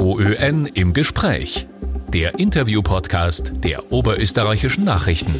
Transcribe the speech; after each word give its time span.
OÖN 0.00 0.64
im 0.64 0.94
Gespräch. 0.94 1.66
Der 2.08 2.38
Interview-Podcast 2.38 3.52
der 3.62 3.92
Oberösterreichischen 3.92 4.82
Nachrichten. 4.82 5.34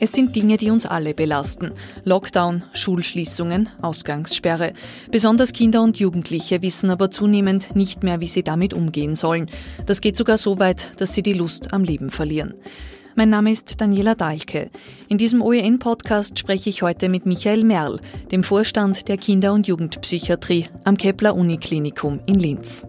Es 0.00 0.10
sind 0.10 0.34
Dinge, 0.34 0.56
die 0.56 0.72
uns 0.72 0.84
alle 0.84 1.14
belasten. 1.14 1.70
Lockdown, 2.02 2.64
Schulschließungen, 2.72 3.68
Ausgangssperre. 3.80 4.72
Besonders 5.12 5.52
Kinder 5.52 5.80
und 5.80 6.00
Jugendliche 6.00 6.60
wissen 6.60 6.90
aber 6.90 7.12
zunehmend 7.12 7.76
nicht 7.76 8.02
mehr, 8.02 8.20
wie 8.20 8.26
sie 8.26 8.42
damit 8.42 8.74
umgehen 8.74 9.14
sollen. 9.14 9.48
Das 9.86 10.00
geht 10.00 10.16
sogar 10.16 10.38
so 10.38 10.58
weit, 10.58 11.00
dass 11.00 11.14
sie 11.14 11.22
die 11.22 11.32
Lust 11.32 11.72
am 11.72 11.84
Leben 11.84 12.10
verlieren. 12.10 12.54
Mein 13.14 13.28
Name 13.28 13.52
ist 13.52 13.78
Daniela 13.78 14.14
Dahlke. 14.14 14.70
In 15.08 15.18
diesem 15.18 15.42
OEN-Podcast 15.42 16.38
spreche 16.38 16.70
ich 16.70 16.82
heute 16.82 17.10
mit 17.10 17.26
Michael 17.26 17.62
Merl, 17.62 18.00
dem 18.30 18.42
Vorstand 18.42 19.06
der 19.06 19.18
Kinder- 19.18 19.52
und 19.52 19.66
Jugendpsychiatrie 19.66 20.66
am 20.84 20.96
Kepler 20.96 21.34
Uniklinikum 21.34 22.20
in 22.24 22.36
Linz. 22.36 22.86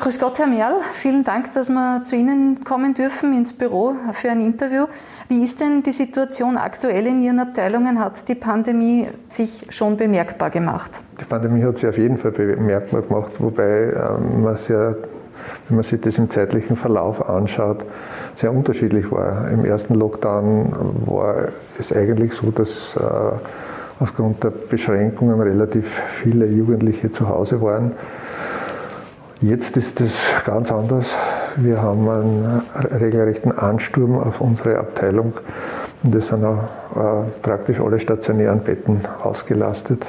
Grüß 0.00 0.18
Gott, 0.18 0.38
Herr 0.38 0.46
Merl. 0.46 0.80
Vielen 0.92 1.24
Dank, 1.24 1.52
dass 1.54 1.70
wir 1.70 2.04
zu 2.04 2.16
Ihnen 2.16 2.62
kommen 2.62 2.92
dürfen 2.92 3.32
ins 3.32 3.54
Büro 3.54 3.94
für 4.12 4.30
ein 4.30 4.44
Interview. 4.44 4.84
Wie 5.28 5.42
ist 5.42 5.60
denn 5.60 5.82
die 5.82 5.92
Situation 5.92 6.58
aktuell 6.58 7.06
in 7.06 7.22
Ihren 7.22 7.38
Abteilungen? 7.38 7.98
Hat 7.98 8.28
die 8.28 8.34
Pandemie 8.34 9.08
sich 9.28 9.66
schon 9.70 9.96
bemerkbar 9.96 10.50
gemacht? 10.50 10.90
Die 11.18 11.24
Pandemie 11.24 11.64
hat 11.64 11.78
sich 11.78 11.88
auf 11.88 11.96
jeden 11.96 12.18
Fall 12.18 12.32
bemerkbar 12.32 13.00
gemacht, 13.00 13.32
wobei 13.38 13.92
ähm, 13.92 14.42
man 14.42 14.56
sehr 14.56 14.96
wenn 15.68 15.76
man 15.76 15.84
sich 15.84 16.00
das 16.00 16.18
im 16.18 16.30
zeitlichen 16.30 16.76
Verlauf 16.76 17.28
anschaut, 17.28 17.84
sehr 18.36 18.52
unterschiedlich 18.52 19.10
war. 19.10 19.50
Im 19.50 19.64
ersten 19.64 19.94
Lockdown 19.94 20.72
war 21.06 21.48
es 21.78 21.92
eigentlich 21.92 22.34
so, 22.34 22.50
dass 22.50 22.96
äh, 22.96 23.00
aufgrund 24.00 24.42
der 24.42 24.50
Beschränkungen 24.50 25.40
relativ 25.40 25.86
viele 26.22 26.46
Jugendliche 26.46 27.12
zu 27.12 27.28
Hause 27.28 27.60
waren. 27.60 27.92
Jetzt 29.42 29.76
ist 29.76 30.00
es 30.00 30.14
ganz 30.44 30.70
anders. 30.70 31.14
Wir 31.56 31.80
haben 31.80 32.08
einen 32.08 32.62
regelrechten 33.00 33.56
Ansturm 33.56 34.18
auf 34.18 34.40
unsere 34.40 34.78
Abteilung 34.78 35.32
und 36.02 36.14
es 36.14 36.28
sind 36.28 36.44
auch 36.44 36.64
äh, 36.94 37.30
praktisch 37.42 37.80
alle 37.80 38.00
stationären 38.00 38.60
Betten 38.60 39.00
ausgelastet. 39.22 40.06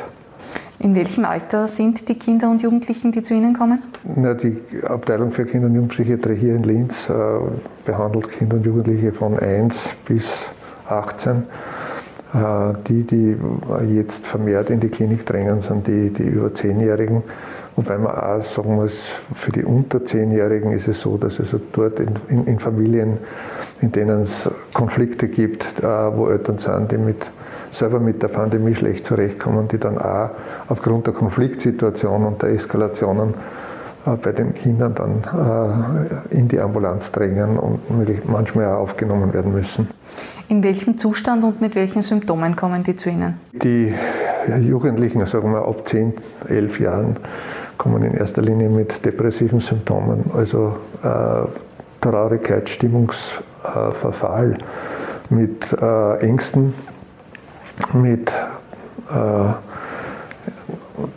In 0.84 0.96
welchem 0.96 1.26
Alter 1.26 1.68
sind 1.68 2.10
die 2.10 2.16
Kinder 2.16 2.50
und 2.50 2.64
Jugendlichen, 2.64 3.12
die 3.12 3.22
zu 3.22 3.36
Ihnen 3.36 3.56
kommen? 3.56 3.84
Na, 4.16 4.34
die 4.34 4.58
Abteilung 4.84 5.32
für 5.32 5.46
Kinder- 5.46 5.68
und 5.68 5.76
Jugendpsychiatrie 5.76 6.36
hier 6.36 6.56
in 6.56 6.64
Linz 6.64 7.08
äh, 7.08 7.14
behandelt 7.86 8.32
Kinder 8.32 8.56
und 8.56 8.66
Jugendliche 8.66 9.12
von 9.12 9.38
1 9.38 9.96
bis 10.06 10.26
18. 10.90 11.44
Äh, 12.34 12.74
die, 12.88 13.04
die 13.04 13.38
jetzt 13.96 14.26
vermehrt 14.26 14.72
in 14.72 14.80
die 14.80 14.90
Klinik 14.90 15.24
drängen, 15.24 15.62
sind 15.62 15.86
die, 15.86 16.10
die 16.10 16.24
über 16.24 16.48
10-Jährigen. 16.48 17.22
Wobei 17.76 18.00
man 18.00 18.16
auch 18.16 18.44
sagen 18.44 18.74
muss, 18.74 19.06
für 19.36 19.52
die 19.52 19.64
unter 19.64 20.00
10-Jährigen 20.00 20.72
ist 20.72 20.88
es 20.88 21.02
so, 21.02 21.16
dass 21.16 21.40
also 21.40 21.60
dort 21.74 22.00
in, 22.00 22.16
in, 22.28 22.48
in 22.48 22.60
Familien, 22.60 23.20
in 23.82 23.92
denen 23.92 24.24
es 24.24 24.50
Konflikte 24.74 25.28
gibt, 25.28 25.64
äh, 25.80 25.84
wo 25.84 26.28
Eltern 26.28 26.58
sind, 26.58 26.92
die 26.92 26.98
mit 26.98 27.24
selber 27.72 28.00
mit 28.00 28.22
der 28.22 28.28
Pandemie 28.28 28.76
schlecht 28.76 29.06
zurechtkommen, 29.06 29.68
die 29.68 29.78
dann 29.78 29.98
auch 29.98 30.30
aufgrund 30.68 31.08
der 31.08 31.14
Konfliktsituation 31.14 32.26
und 32.26 32.42
der 32.42 32.50
Eskalationen 32.50 33.34
äh, 34.06 34.12
bei 34.22 34.32
den 34.32 34.54
Kindern 34.54 34.96
dann 34.96 36.24
äh, 36.32 36.36
in 36.36 36.48
die 36.48 36.60
Ambulanz 36.60 37.12
drängen 37.12 37.58
und 37.58 37.80
manchmal 38.30 38.68
auch 38.68 38.80
aufgenommen 38.80 39.34
werden 39.34 39.54
müssen. 39.54 39.88
In 40.48 40.64
welchem 40.64 40.98
Zustand 40.98 41.44
und 41.44 41.62
mit 41.62 41.76
welchen 41.76 42.02
Symptomen 42.02 42.56
kommen 42.56 42.84
die 42.84 42.96
zu 42.96 43.10
Ihnen? 43.10 43.40
Die 43.54 43.94
Jugendlichen, 44.60 45.26
sagen 45.26 45.54
wir 45.54 45.66
ab 45.66 45.88
10, 45.88 46.14
11 46.50 46.80
Jahren, 46.82 47.16
kommen 47.78 48.04
in 48.04 48.14
erster 48.16 48.42
Linie 48.42 48.70
mit 48.70 49.06
depressiven 49.06 49.62
Symptomen, 49.62 50.30
also 50.36 50.76
äh, 51.04 51.48
Traurigkeit, 52.02 52.70
Stimmungsverfall, 52.70 54.58
mit 55.30 55.72
äh, 55.72 56.18
Ängsten, 56.18 56.74
mit 57.94 58.32
äh, 59.10 59.54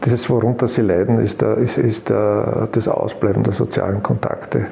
das, 0.00 0.30
worunter 0.30 0.69
sie 0.69 0.82
leiden, 0.82 1.19
ist, 1.19 1.42
der, 1.42 1.56
ist, 1.58 1.78
ist 1.78 2.08
der, 2.08 2.69
das 2.72 2.88
Ausbleiben 2.88 3.42
der 3.42 3.52
sozialen 3.52 4.02
Kontakte. 4.02 4.66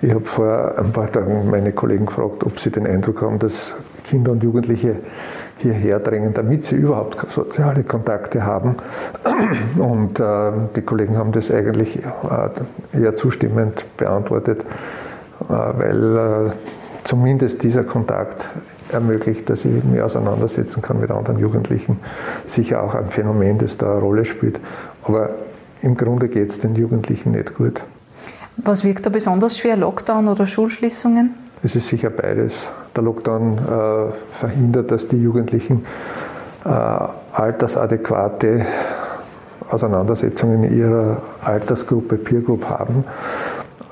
Ich 0.00 0.12
habe 0.12 0.24
vor 0.24 0.74
ein 0.76 0.92
paar 0.92 1.10
Tagen 1.10 1.48
meine 1.50 1.72
Kollegen 1.72 2.06
gefragt, 2.06 2.44
ob 2.44 2.58
sie 2.58 2.70
den 2.70 2.86
Eindruck 2.86 3.22
haben, 3.22 3.38
dass 3.38 3.74
Kinder 4.04 4.32
und 4.32 4.42
Jugendliche 4.42 4.96
hierher 5.58 6.00
drängen, 6.00 6.34
damit 6.34 6.66
sie 6.66 6.76
überhaupt 6.76 7.30
soziale 7.30 7.84
Kontakte 7.84 8.44
haben. 8.44 8.76
Und 9.78 10.18
äh, 10.18 10.52
die 10.74 10.82
Kollegen 10.82 11.16
haben 11.16 11.30
das 11.32 11.50
eigentlich 11.50 12.00
äh, 12.02 13.00
eher 13.00 13.16
zustimmend 13.16 13.84
beantwortet, 13.96 14.60
äh, 14.60 15.52
weil 15.52 16.16
äh, 16.16 16.50
zumindest 17.04 17.62
dieser 17.62 17.84
Kontakt 17.84 18.48
ermöglicht, 18.92 19.48
dass 19.50 19.64
ich 19.64 19.84
mich 19.84 20.00
auseinandersetzen 20.00 20.82
kann 20.82 21.00
mit 21.00 21.10
anderen 21.10 21.38
Jugendlichen. 21.38 21.98
Sicher 22.46 22.82
auch 22.82 22.94
ein 22.94 23.08
Phänomen, 23.08 23.58
das 23.58 23.78
da 23.78 23.92
eine 23.92 24.00
Rolle 24.00 24.24
spielt. 24.24 24.58
Aber 25.04 25.30
im 25.82 25.96
Grunde 25.96 26.28
geht 26.28 26.50
es 26.50 26.60
den 26.60 26.74
Jugendlichen 26.74 27.32
nicht 27.32 27.54
gut. 27.54 27.82
Was 28.56 28.84
wirkt 28.84 29.06
da 29.06 29.10
besonders 29.10 29.58
schwer, 29.58 29.76
Lockdown 29.76 30.28
oder 30.28 30.46
Schulschließungen? 30.46 31.34
Es 31.64 31.76
ist 31.76 31.88
sicher 31.88 32.10
beides. 32.10 32.54
Der 32.94 33.02
Lockdown 33.02 33.58
äh, 33.58 34.38
verhindert, 34.38 34.90
dass 34.90 35.08
die 35.08 35.16
Jugendlichen 35.16 35.86
äh, 36.64 36.68
altersadäquate 36.68 38.66
Auseinandersetzungen 39.70 40.64
in 40.64 40.78
ihrer 40.78 41.22
Altersgruppe, 41.44 42.16
Peer 42.16 42.40
Group 42.40 42.68
haben. 42.68 43.04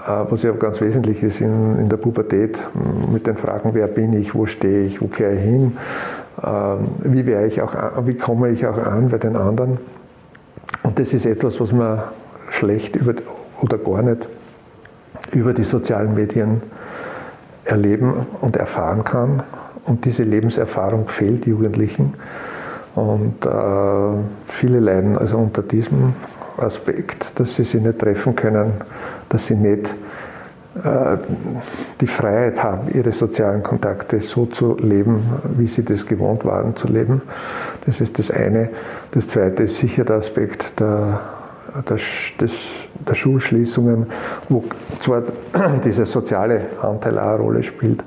Äh, 0.06 0.30
was 0.30 0.42
ja 0.42 0.52
ganz 0.52 0.80
wesentlich 0.80 1.22
ist 1.22 1.40
in, 1.40 1.78
in 1.78 1.88
der 1.88 1.96
Pubertät, 1.96 2.62
mit 3.12 3.26
den 3.26 3.36
Fragen, 3.36 3.74
wer 3.74 3.86
bin 3.86 4.14
ich, 4.14 4.34
wo 4.34 4.46
stehe 4.46 4.86
ich, 4.86 5.00
wo 5.00 5.08
kehre 5.08 5.34
ich 5.34 5.40
hin, 5.40 5.76
ähm, 6.42 6.88
wie, 7.04 7.30
ich 7.32 7.60
auch, 7.60 7.74
wie 8.06 8.14
komme 8.14 8.50
ich 8.50 8.66
auch 8.66 8.78
an 8.78 9.10
bei 9.10 9.18
den 9.18 9.36
anderen. 9.36 9.78
Und 10.82 10.98
das 10.98 11.12
ist 11.12 11.26
etwas, 11.26 11.60
was 11.60 11.72
man 11.72 12.00
schlecht 12.50 12.96
über, 12.96 13.14
oder 13.60 13.76
gar 13.78 14.02
nicht 14.02 14.26
über 15.32 15.52
die 15.52 15.64
sozialen 15.64 16.14
Medien 16.14 16.62
erleben 17.64 18.26
und 18.40 18.56
erfahren 18.56 19.04
kann. 19.04 19.42
Und 19.84 20.04
diese 20.04 20.22
Lebenserfahrung 20.22 21.08
fehlt 21.08 21.46
Jugendlichen. 21.46 22.14
Und 22.94 23.44
äh, 23.44 24.48
viele 24.48 24.80
leiden 24.80 25.18
also 25.18 25.36
unter 25.36 25.62
diesem 25.62 26.14
Aspekt, 26.56 27.32
dass 27.36 27.54
sie 27.54 27.64
sich 27.64 27.80
nicht 27.80 27.98
treffen 27.98 28.34
können, 28.34 28.72
dass 29.30 29.46
sie 29.46 29.54
nicht 29.54 29.94
äh, 30.84 31.16
die 32.00 32.06
Freiheit 32.06 32.62
haben, 32.62 32.92
ihre 32.94 33.12
sozialen 33.12 33.62
Kontakte 33.62 34.20
so 34.20 34.46
zu 34.46 34.76
leben, 34.76 35.22
wie 35.56 35.66
sie 35.66 35.84
das 35.84 36.06
gewohnt 36.06 36.44
waren 36.44 36.76
zu 36.76 36.86
leben. 36.86 37.22
Das 37.86 38.00
ist 38.00 38.18
das 38.18 38.30
eine. 38.30 38.68
Das 39.12 39.26
zweite 39.26 39.64
ist 39.64 39.78
sicher 39.78 40.04
der 40.04 40.16
Aspekt 40.16 40.78
der, 40.78 41.20
der, 41.88 41.96
des, 42.40 42.70
der 43.08 43.14
Schulschließungen, 43.14 44.06
wo 44.48 44.62
zwar 45.00 45.22
dieser 45.84 46.06
soziale 46.06 46.60
Anteil 46.80 47.18
auch 47.18 47.28
eine 47.28 47.38
Rolle 47.38 47.62
spielt, 47.64 48.04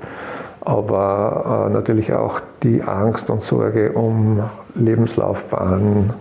aber 0.62 1.66
äh, 1.68 1.72
natürlich 1.72 2.14
auch 2.14 2.40
die 2.62 2.82
Angst 2.82 3.28
und 3.28 3.42
Sorge 3.42 3.92
um 3.92 4.42
Lebenslaufbahn, 4.74 6.14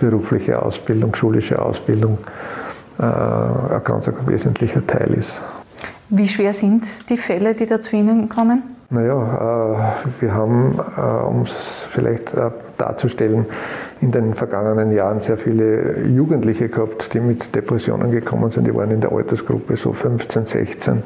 berufliche 0.00 0.60
Ausbildung, 0.60 1.14
schulische 1.14 1.62
Ausbildung 1.62 2.18
ein 2.98 3.80
ganz 3.84 4.08
wesentlicher 4.26 4.86
Teil 4.86 5.14
ist. 5.14 5.40
Wie 6.08 6.28
schwer 6.28 6.52
sind 6.52 7.10
die 7.10 7.16
Fälle, 7.16 7.54
die 7.54 7.66
da 7.66 7.80
zu 7.80 7.96
Ihnen 7.96 8.28
kommen? 8.28 8.62
Naja, 8.90 9.82
äh, 10.04 10.22
wir 10.22 10.32
haben, 10.32 10.78
äh, 10.96 11.00
um 11.00 11.42
es 11.42 11.52
vielleicht 11.90 12.32
darzustellen, 12.78 13.46
in 14.00 14.12
den 14.12 14.34
vergangenen 14.34 14.92
Jahren 14.92 15.20
sehr 15.20 15.38
viele 15.38 16.06
Jugendliche 16.06 16.68
gehabt, 16.68 17.12
die 17.14 17.20
mit 17.20 17.54
Depressionen 17.54 18.10
gekommen 18.10 18.50
sind. 18.50 18.66
Die 18.66 18.74
waren 18.74 18.90
in 18.90 19.00
der 19.00 19.12
Altersgruppe 19.12 19.76
so 19.76 19.92
15, 19.92 20.46
16. 20.46 21.02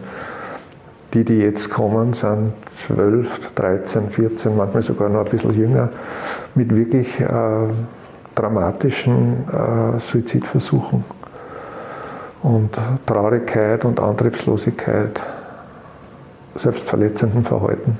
Die, 1.15 1.25
die 1.25 1.39
jetzt 1.39 1.71
kommen, 1.71 2.13
sind 2.13 2.53
12, 2.87 3.55
13, 3.55 4.11
14, 4.11 4.57
manchmal 4.57 4.83
sogar 4.83 5.09
noch 5.09 5.25
ein 5.25 5.31
bisschen 5.31 5.55
jünger, 5.55 5.89
mit 6.55 6.75
wirklich 6.75 7.19
äh, 7.19 7.27
dramatischen 8.35 9.45
äh, 9.49 10.01
Suizidversuchen 10.01 11.05
und 12.43 12.71
Traurigkeit 13.07 13.85
und 13.85 14.01
Antriebslosigkeit, 14.01 15.21
selbstverletzenden 16.57 17.45
Verhalten. 17.45 17.99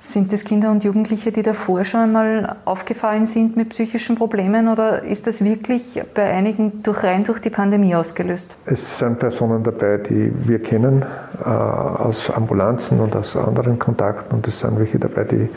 Sind 0.00 0.32
das 0.32 0.44
Kinder 0.44 0.70
und 0.70 0.84
Jugendliche, 0.84 1.32
die 1.32 1.42
davor 1.42 1.84
schon 1.84 2.00
einmal 2.00 2.56
aufgefallen 2.66 3.24
sind 3.24 3.56
mit 3.56 3.70
psychischen 3.70 4.16
Problemen 4.16 4.68
oder 4.68 5.02
ist 5.02 5.26
das 5.26 5.42
wirklich 5.42 6.00
bei 6.14 6.24
einigen 6.24 6.82
durch, 6.82 7.02
rein 7.02 7.24
durch 7.24 7.40
die 7.40 7.50
Pandemie 7.50 7.96
ausgelöst? 7.96 8.54
Es 8.66 8.98
sind 8.98 9.18
Personen 9.18 9.64
dabei, 9.64 9.96
die 9.96 10.30
wir 10.46 10.62
kennen 10.62 11.04
äh, 11.42 11.48
aus 11.48 12.30
Ambulanzen 12.30 13.00
und 13.00 13.16
aus 13.16 13.34
anderen 13.34 13.78
Kontakten 13.78 14.36
und 14.36 14.46
es 14.46 14.60
sind 14.60 14.78
welche 14.78 14.98
dabei, 14.98 15.24
die 15.24 15.48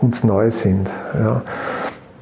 uns 0.00 0.24
neu 0.24 0.50
sind. 0.50 0.90
Ja. 1.14 1.40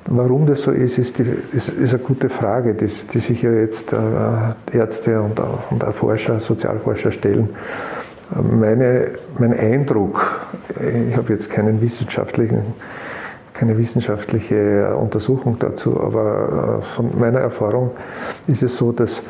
Warum 0.07 0.47
das 0.47 0.63
so 0.63 0.73
ist, 0.73 0.99
ist, 0.99 1.19
die, 1.19 1.25
ist, 1.53 1.69
ist 1.69 1.95
eine 1.95 2.03
gute 2.03 2.29
Frage, 2.29 2.75
die, 2.75 2.87
die 2.87 3.19
sich 3.21 3.43
ja 3.43 3.53
jetzt 3.53 3.93
äh, 3.93 4.77
Ärzte 4.77 5.21
und, 5.21 5.41
und 5.71 5.85
auch 5.85 5.95
Forscher, 5.95 6.41
Sozialforscher 6.41 7.13
stellen. 7.13 7.51
Meine, 8.51 9.13
mein 9.39 9.59
Eindruck, 9.59 10.41
ich 11.09 11.17
habe 11.17 11.33
jetzt 11.33 11.51
keinen 11.51 11.81
wissenschaftlichen, 11.81 12.63
keine 13.53 13.77
wissenschaftliche 13.79 14.97
Untersuchung 14.97 15.57
dazu, 15.59 16.01
aber 16.01 16.81
äh, 16.81 16.83
von 16.97 17.11
meiner 17.19 17.41
Erfahrung 17.41 17.91
ist 18.47 18.63
es 18.63 18.77
so, 18.77 18.91
dass 18.91 19.23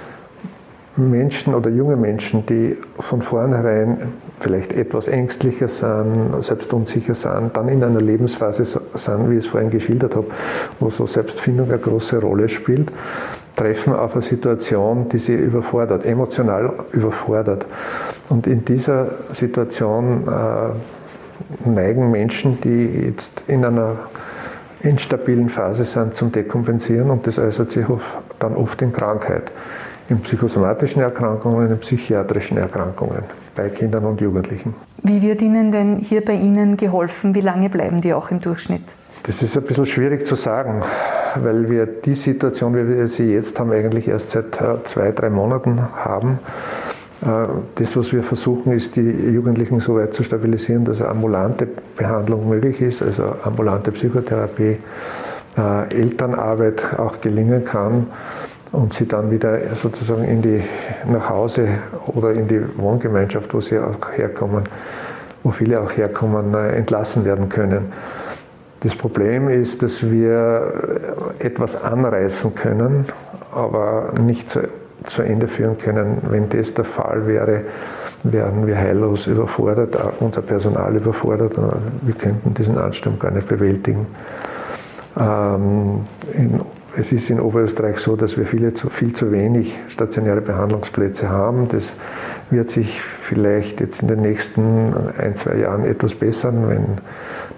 Menschen 0.97 1.55
oder 1.55 1.71
junge 1.71 1.97
Menschen, 1.97 2.45
die 2.47 2.77
von 2.99 3.23
vornherein 3.23 4.13
vielleicht 4.41 4.73
etwas 4.73 5.09
ängstlicher 5.09 5.69
sind, 5.69 6.35
selbst 6.41 6.73
unsicher 6.73 7.15
sind, 7.15 7.57
dann 7.57 7.69
in 7.69 7.83
einer 7.83 8.01
Lebensphase 8.01 8.65
sind, 8.65 9.31
wie 9.31 9.39
ich 9.39 9.45
es 9.45 9.51
vorhin 9.51 9.71
geschildert 9.71 10.15
habe, 10.15 10.27
wo 10.81 10.91
so 10.91 11.07
Selbstfindung 11.07 11.71
eine 11.71 11.79
große 11.79 12.21
Rolle 12.21 12.49
spielt, 12.49 12.91
treffen 13.57 13.95
auf 13.95 14.13
eine 14.13 14.23
Situation, 14.23 15.09
die 15.09 15.19
sie 15.19 15.35
überfordert, 15.35 16.05
emotional 16.05 16.73
überfordert. 16.93 17.65
Und 18.29 18.47
in 18.47 18.65
dieser 18.65 19.13
Situation 19.33 20.29
äh, 20.29 21.69
neigen 21.69 22.11
Menschen, 22.11 22.61
die 22.61 23.07
jetzt 23.07 23.43
in 23.47 23.65
einer 23.65 23.97
instabilen 24.83 25.49
Phase 25.49 25.85
sind, 25.85 26.17
zum 26.17 26.33
Dekompensieren 26.33 27.11
und 27.11 27.27
das 27.27 27.39
äußert 27.39 27.71
sich 27.71 27.87
dann 28.41 28.57
oft 28.57 28.83
in 28.83 28.93
Krankheit 28.93 29.53
in 30.09 30.21
psychosomatischen 30.21 31.03
Erkrankungen, 31.03 31.71
in 31.71 31.79
psychiatrischen 31.79 32.59
Erkrankungen 32.59 33.23
bei 33.55 33.69
Kindern 33.69 34.05
und 34.05 34.21
Jugendlichen. 34.21 34.75
Wie 35.03 35.23
wird 35.23 35.43
Ihnen 35.43 35.73
denn 35.73 35.99
hier 35.99 36.25
bei 36.25 36.35
Ihnen 36.35 36.77
geholfen? 36.77 37.35
Wie 37.35 37.41
lange 37.41 37.69
bleiben 37.69 38.01
die 38.01 38.15
auch 38.15 38.31
im 38.31 38.41
Durchschnitt? 38.41 38.83
Das 39.25 39.43
ist 39.43 39.57
ein 39.57 39.63
bisschen 39.63 39.87
schwierig 39.87 40.27
zu 40.27 40.35
sagen, 40.35 40.83
weil 41.37 41.71
wir 41.71 41.87
die 41.87 42.15
Situation, 42.15 42.75
wie 42.75 42.89
wir 42.89 43.07
sie 43.07 43.33
jetzt 43.33 43.59
haben, 43.61 43.71
eigentlich 43.71 44.09
erst 44.09 44.31
seit 44.31 44.61
äh, 44.61 44.83
zwei, 44.85 45.13
drei 45.13 45.31
Monaten 45.31 45.81
haben. 45.81 46.41
Äh, 47.23 47.27
das, 47.77 47.97
was 47.97 48.13
wir 48.13 48.25
versuchen, 48.25 48.73
ist, 48.73 48.97
die 48.97 49.01
Jugendlichen 49.01 49.81
so 49.81 49.95
weit 49.95 50.13
zu 50.15 50.25
stabilisieren, 50.25 50.85
dass 50.85 51.01
ambulante 51.01 51.69
Behandlung 51.97 52.49
möglich 52.49 52.81
ist, 52.81 53.01
also 53.01 53.35
ambulante 53.45 53.93
Psychotherapie, 53.93 54.79
äh, 55.57 55.95
Elternarbeit 55.95 56.99
auch 56.99 57.21
gelingen 57.21 57.65
kann 57.65 58.09
und 58.73 58.95
sie 58.95 59.07
dann 59.07 59.31
wieder 59.31 59.59
sozusagen 59.77 60.25
in 60.25 60.43
die, 60.43 60.63
nach 61.07 61.29
Hause 61.29 61.69
oder 62.07 62.33
in 62.33 62.49
die 62.49 62.61
Wohngemeinschaft, 62.79 63.53
wo 63.53 63.61
sie 63.61 63.79
auch 63.79 64.11
herkommen, 64.17 64.65
wo 65.43 65.51
viele 65.51 65.81
auch 65.81 65.93
herkommen, 65.93 66.55
äh, 66.55 66.71
entlassen 66.71 67.25
werden 67.25 67.49
können. 67.49 67.93
Das 68.81 68.97
Problem 68.97 69.49
ist, 69.49 69.83
dass 69.83 70.03
wir 70.11 71.23
etwas 71.39 71.81
anreißen 71.81 72.55
können, 72.57 73.07
aber 73.55 74.13
nicht 74.21 74.51
zu, 74.51 74.69
zu 75.07 75.23
Ende 75.23 75.47
führen 75.47 75.79
können. 75.79 76.19
Wenn 76.29 76.49
das 76.49 76.75
der 76.75 76.85
Fall 76.85 77.29
wäre, 77.29 77.61
wären 78.25 78.67
wir 78.67 78.77
heillos 78.77 79.29
überfordert, 79.29 79.97
unser 80.19 80.43
Personal 80.43 80.97
überfordert. 80.97 81.53
Wir 82.03 82.15
könnten 82.15 82.55
diesen 82.55 82.77
Ansturm 82.77 83.21
gar 83.21 83.31
nicht 83.31 83.47
bewältigen. 83.47 84.07
Ähm, 85.17 86.07
in 86.33 86.61
es 86.97 87.11
ist 87.13 87.31
in 87.31 87.41
Oberösterreich 87.41 87.99
so, 87.99 88.17
dass 88.17 88.37
wir 88.37 88.47
viele 88.47 88.75
zu, 88.75 88.91
viel 88.91 89.13
zu 89.15 89.33
wenig 89.33 89.75
stationäre 89.89 90.41
Behandlungsplätze 90.41 91.29
haben. 91.29 91.69
Das 91.69 91.97
wird 92.51 92.71
sich 92.71 93.01
vielleicht 93.01 93.81
jetzt 93.81 94.03
in 94.03 94.09
den 94.09 94.21
nächsten 94.21 94.95
ein, 95.19 95.37
zwei 95.37 95.57
Jahren 95.57 95.85
etwas 95.85 96.15
bessern, 96.15 96.69
wenn 96.69 96.99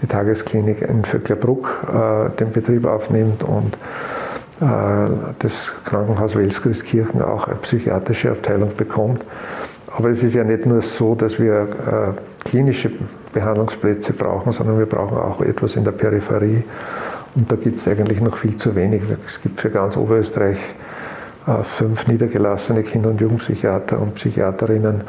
die 0.00 0.06
Tagesklinik 0.06 0.82
in 0.82 1.04
Vöcklerbruck 1.04 1.68
äh, 1.88 2.36
den 2.38 2.52
Betrieb 2.52 2.86
aufnimmt 2.86 3.42
und 3.42 3.74
äh, 4.60 5.10
das 5.40 5.72
Krankenhaus 5.84 6.36
Welskirchen 6.36 7.22
auch 7.22 7.48
eine 7.48 7.56
psychiatrische 7.56 8.30
Abteilung 8.30 8.76
bekommt. 8.76 9.24
Aber 9.96 10.10
es 10.10 10.22
ist 10.22 10.34
ja 10.34 10.44
nicht 10.44 10.66
nur 10.66 10.82
so, 10.82 11.14
dass 11.14 11.38
wir 11.38 11.54
äh, 11.54 12.48
klinische 12.48 12.90
Behandlungsplätze 13.32 14.12
brauchen, 14.12 14.52
sondern 14.52 14.78
wir 14.78 14.86
brauchen 14.86 15.16
auch 15.16 15.40
etwas 15.40 15.76
in 15.76 15.84
der 15.84 15.92
Peripherie. 15.92 16.64
Und 17.34 17.50
da 17.50 17.56
gibt 17.56 17.80
es 17.80 17.88
eigentlich 17.88 18.20
noch 18.20 18.36
viel 18.36 18.56
zu 18.56 18.74
wenig. 18.76 19.02
Es 19.26 19.42
gibt 19.42 19.60
für 19.60 19.70
ganz 19.70 19.96
Oberösterreich 19.96 20.58
äh, 21.46 21.62
fünf 21.62 22.06
niedergelassene 22.06 22.82
Kinder- 22.82 23.10
und 23.10 23.20
Jugendpsychiater 23.20 24.00
und 24.00 24.14
Psychiaterinnen. 24.14 25.02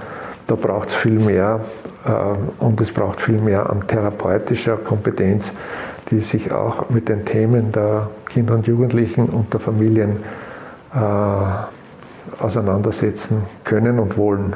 Da 0.48 0.56
braucht 0.56 0.89
es 0.89 0.95
viel 0.95 1.19
mehr 1.19 1.62
äh, 2.06 2.63
und 2.63 2.81
es 2.81 2.92
braucht 2.92 3.22
viel 3.22 3.39
mehr 3.39 3.69
an 3.69 3.88
therapeutischer 3.88 4.77
Kompetenz, 4.77 5.51
die 6.10 6.19
sich 6.19 6.51
auch 6.51 6.89
mit 6.89 7.10
den 7.10 7.25
Themen 7.25 7.72
der 7.72 8.10
Kinder 8.27 8.56
und 8.56 8.68
Jugendlichen 8.68 9.25
und 9.25 9.54
der 9.54 9.60
Familien 9.60 10.18
äh, 10.94 12.44
auseinandersetzen 12.44 13.44
können 13.63 14.00
und 14.00 14.18
wollen. 14.18 14.56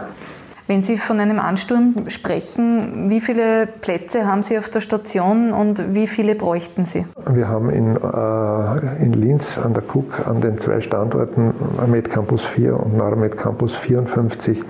Wenn 0.69 0.83
Sie 0.83 0.99
von 0.99 1.19
einem 1.19 1.39
Ansturm 1.39 1.95
sprechen, 2.09 3.09
wie 3.09 3.21
viele 3.21 3.65
Plätze 3.65 4.27
haben 4.27 4.43
Sie 4.43 4.55
auf 4.55 4.69
der 4.69 4.81
Station 4.81 5.51
und 5.51 5.95
wie 5.95 6.05
viele 6.05 6.35
bräuchten 6.35 6.85
Sie? 6.85 7.07
Wir 7.27 7.47
haben 7.47 7.71
in, 7.71 7.95
äh, 7.95 9.03
in 9.03 9.13
Linz 9.13 9.57
an 9.57 9.73
der 9.73 9.81
KUK 9.81 10.27
an 10.27 10.41
den 10.41 10.59
zwei 10.59 10.79
Standorten 10.79 11.55
Med 11.87 12.11
Campus 12.11 12.43
4 12.43 12.79
und 12.79 12.95
Neuromed 12.95 13.35
Campus 13.35 13.73
54 13.73 14.61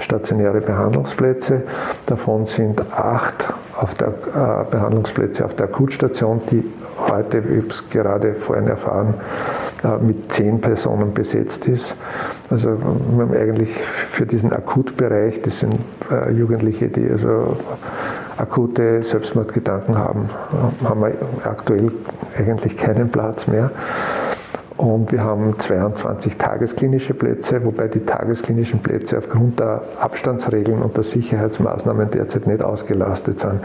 stationäre 0.00 0.62
Behandlungsplätze. 0.62 1.64
Davon 2.06 2.46
sind 2.46 2.80
acht 2.90 3.52
auf 3.78 3.94
der, 3.96 4.08
äh, 4.08 4.70
Behandlungsplätze 4.70 5.44
auf 5.44 5.54
der 5.56 5.66
Akutstation, 5.66 6.40
die 6.50 6.64
heute, 7.10 7.40
ich 7.40 7.68
es 7.68 7.90
gerade 7.90 8.34
vorhin 8.34 8.66
erfahren, 8.66 9.12
mit 10.00 10.32
zehn 10.32 10.60
Personen 10.60 11.14
besetzt 11.14 11.66
ist. 11.68 11.94
Also 12.50 12.70
wir 12.70 13.24
haben 13.24 13.34
eigentlich 13.34 13.70
für 14.10 14.26
diesen 14.26 14.52
Akutbereich, 14.52 15.42
das 15.42 15.60
sind 15.60 15.78
äh, 16.10 16.30
Jugendliche, 16.32 16.88
die 16.88 17.08
also 17.08 17.56
akute 18.36 19.02
Selbstmordgedanken 19.02 19.96
haben, 19.96 20.28
haben 20.84 21.00
wir 21.00 21.14
aktuell 21.44 21.92
eigentlich 22.36 22.76
keinen 22.76 23.10
Platz 23.10 23.46
mehr. 23.46 23.70
Und 24.76 25.12
wir 25.12 25.22
haben 25.22 25.58
22 25.58 26.36
tagesklinische 26.36 27.14
Plätze, 27.14 27.64
wobei 27.64 27.86
die 27.86 28.00
tagesklinischen 28.04 28.80
Plätze 28.80 29.18
aufgrund 29.18 29.60
der 29.60 29.82
Abstandsregeln 30.00 30.82
und 30.82 30.96
der 30.96 31.04
Sicherheitsmaßnahmen 31.04 32.10
derzeit 32.10 32.48
nicht 32.48 32.60
ausgelastet 32.60 33.38
sind. 33.38 33.60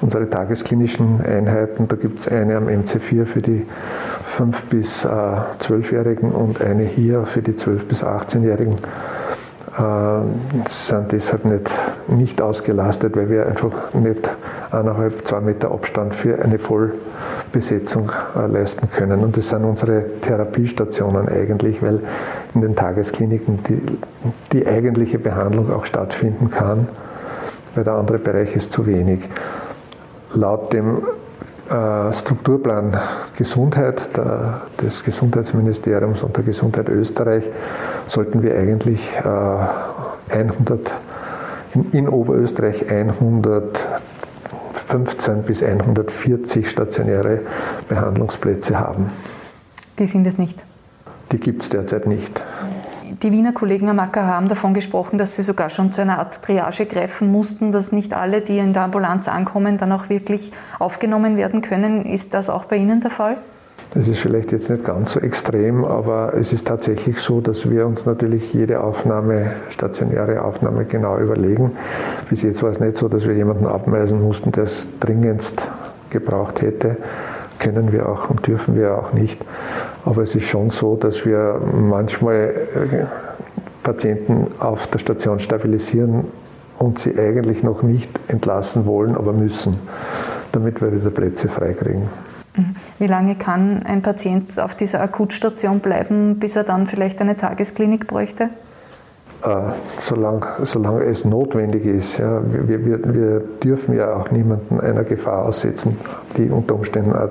Unsere 0.00 0.30
tagesklinischen 0.30 1.20
Einheiten, 1.20 1.88
da 1.88 1.96
gibt 1.96 2.20
es 2.20 2.28
eine 2.28 2.56
am 2.56 2.68
MC4 2.68 3.26
für 3.26 3.42
die 3.42 3.66
5- 4.24 4.54
bis 4.70 5.04
äh, 5.04 5.08
12-Jährigen 5.08 6.30
und 6.30 6.62
eine 6.62 6.84
hier 6.84 7.26
für 7.26 7.42
die 7.42 7.52
12- 7.52 7.84
bis 7.84 8.02
18-Jährigen 8.02 8.76
äh, 9.76 10.68
sind 10.70 11.12
deshalb 11.12 11.44
nicht, 11.44 11.70
nicht 12.08 12.40
ausgelastet, 12.40 13.14
weil 13.14 13.28
wir 13.28 13.46
einfach 13.46 13.92
nicht 13.92 14.30
eineinhalb, 14.70 15.26
zwei 15.26 15.40
Meter 15.40 15.70
Abstand 15.70 16.14
für 16.14 16.42
eine 16.42 16.58
Vollbesetzung 16.58 17.35
äh, 18.36 18.46
leisten 18.46 18.90
können. 18.90 19.20
Und 19.20 19.36
das 19.36 19.48
sind 19.48 19.64
unsere 19.64 20.04
Therapiestationen 20.20 21.28
eigentlich, 21.28 21.82
weil 21.82 22.00
in 22.54 22.60
den 22.60 22.76
Tageskliniken 22.76 23.60
die, 23.68 23.80
die 24.52 24.66
eigentliche 24.66 25.18
Behandlung 25.18 25.70
auch 25.72 25.86
stattfinden 25.86 26.50
kann, 26.50 26.88
weil 27.74 27.84
der 27.84 27.94
andere 27.94 28.18
Bereich 28.18 28.54
ist 28.56 28.72
zu 28.72 28.86
wenig. 28.86 29.20
Laut 30.34 30.72
dem 30.72 30.98
äh, 31.70 32.12
Strukturplan 32.12 32.96
Gesundheit 33.36 34.10
des 34.80 35.04
Gesundheitsministeriums 35.04 36.22
und 36.22 36.36
der 36.36 36.44
Gesundheit 36.44 36.88
Österreich 36.88 37.44
sollten 38.06 38.42
wir 38.42 38.56
eigentlich 38.56 39.12
100 40.28 40.80
äh, 40.80 40.92
in, 41.92 42.08
Oberösterreich 42.08 42.90
115 44.88 45.42
bis 45.42 45.62
140 45.62 46.68
stationäre 46.68 47.40
Behandlungsplätze 47.88 48.78
haben. 48.78 49.10
Die 49.98 50.06
sind 50.06 50.26
es 50.26 50.38
nicht. 50.38 50.64
Die 51.32 51.38
gibt 51.38 51.62
es 51.62 51.68
derzeit 51.70 52.06
nicht. 52.06 52.40
Die 53.22 53.32
Wiener 53.32 53.52
Kollegen 53.52 53.88
am 53.88 53.98
AKH 53.98 54.26
haben 54.26 54.48
davon 54.48 54.74
gesprochen, 54.74 55.16
dass 55.16 55.36
sie 55.36 55.42
sogar 55.42 55.70
schon 55.70 55.90
zu 55.90 56.02
einer 56.02 56.18
Art 56.18 56.42
Triage 56.42 56.86
greifen 56.86 57.30
mussten, 57.30 57.70
dass 57.70 57.92
nicht 57.92 58.12
alle, 58.12 58.40
die 58.40 58.58
in 58.58 58.72
der 58.72 58.82
Ambulanz 58.82 59.28
ankommen, 59.28 59.78
dann 59.78 59.92
auch 59.92 60.08
wirklich 60.08 60.52
aufgenommen 60.78 61.36
werden 61.36 61.62
können. 61.62 62.04
Ist 62.04 62.34
das 62.34 62.50
auch 62.50 62.64
bei 62.64 62.76
Ihnen 62.76 63.00
der 63.00 63.10
Fall? 63.10 63.38
Das 63.92 64.08
ist 64.08 64.18
vielleicht 64.18 64.52
jetzt 64.52 64.68
nicht 64.68 64.84
ganz 64.84 65.12
so 65.12 65.20
extrem, 65.20 65.84
aber 65.84 66.34
es 66.38 66.52
ist 66.52 66.66
tatsächlich 66.66 67.18
so, 67.18 67.40
dass 67.40 67.70
wir 67.70 67.86
uns 67.86 68.04
natürlich 68.04 68.52
jede 68.52 68.82
Aufnahme, 68.82 69.52
stationäre 69.70 70.42
Aufnahme 70.42 70.84
genau 70.84 71.18
überlegen. 71.18 71.72
Bis 72.28 72.42
jetzt 72.42 72.62
war 72.62 72.70
es 72.70 72.80
nicht 72.80 72.96
so, 72.98 73.08
dass 73.08 73.26
wir 73.26 73.34
jemanden 73.34 73.66
abweisen 73.66 74.22
mussten, 74.22 74.52
der 74.52 74.64
es 74.64 74.86
dringendst 75.00 75.66
gebraucht 76.10 76.60
hätte. 76.60 76.96
Können 77.58 77.90
wir 77.90 78.08
auch 78.08 78.28
und 78.28 78.46
dürfen 78.46 78.76
wir 78.76 78.98
auch 78.98 79.12
nicht. 79.12 79.40
Aber 80.04 80.22
es 80.22 80.34
ist 80.34 80.44
schon 80.44 80.70
so, 80.70 80.96
dass 80.96 81.24
wir 81.24 81.58
manchmal 81.74 82.54
äh, 82.74 83.04
Patienten 83.82 84.48
auf 84.58 84.88
der 84.88 84.98
Station 84.98 85.38
stabilisieren 85.38 86.24
und 86.78 86.98
sie 86.98 87.18
eigentlich 87.18 87.62
noch 87.62 87.82
nicht 87.82 88.10
entlassen 88.28 88.84
wollen, 88.84 89.16
aber 89.16 89.32
müssen, 89.32 89.78
damit 90.52 90.82
wir 90.82 90.92
wieder 90.92 91.10
Plätze 91.10 91.48
freikriegen. 91.48 92.08
Mhm. 92.56 92.76
Wie 92.98 93.06
lange 93.06 93.36
kann 93.36 93.82
ein 93.84 94.02
Patient 94.02 94.58
auf 94.58 94.74
dieser 94.74 95.00
Akutstation 95.00 95.80
bleiben, 95.80 96.38
bis 96.38 96.56
er 96.56 96.64
dann 96.64 96.86
vielleicht 96.86 97.20
eine 97.20 97.36
Tagesklinik 97.36 98.06
bräuchte? 98.06 98.50
Äh, 99.42 99.48
solange, 100.00 100.46
solange 100.64 101.04
es 101.04 101.24
notwendig 101.24 101.84
ist. 101.84 102.18
Ja. 102.18 102.40
Wir, 102.50 102.84
wir, 102.84 103.14
wir 103.14 103.40
dürfen 103.62 103.94
ja 103.94 104.14
auch 104.14 104.30
niemanden 104.30 104.80
einer 104.80 105.04
Gefahr 105.04 105.44
aussetzen, 105.44 105.98
die 106.36 106.48
unter 106.48 106.74
Umständen 106.74 107.12
auch 107.12 107.28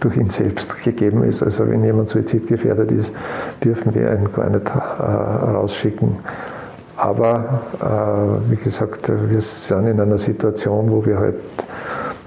durch 0.00 0.16
ihn 0.16 0.30
selbst 0.30 0.82
gegeben 0.82 1.22
ist. 1.24 1.42
Also 1.42 1.68
wenn 1.68 1.84
jemand 1.84 2.08
suizidgefährdet 2.08 2.90
ist, 2.90 3.12
dürfen 3.62 3.94
wir 3.94 4.12
ihn 4.12 4.32
gar 4.32 4.48
nicht 4.48 4.66
äh, 4.70 5.02
rausschicken. 5.02 6.16
Aber 6.96 7.60
äh, 7.80 8.50
wie 8.50 8.56
gesagt, 8.56 9.10
wir 9.10 9.40
sind 9.40 9.86
in 9.86 10.00
einer 10.00 10.18
Situation, 10.18 10.90
wo 10.90 11.04
wir 11.04 11.18
halt 11.18 11.36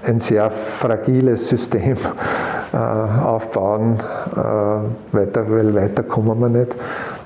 ein 0.06 0.20
sehr 0.20 0.50
fragiles 0.50 1.48
System 1.48 1.96
äh, 2.72 2.76
aufbauen, 2.76 3.98
äh, 4.32 5.16
weiter, 5.16 5.50
weil 5.50 5.74
weiter 5.74 6.02
kommen 6.02 6.38
wir 6.40 6.48
nicht. 6.48 6.74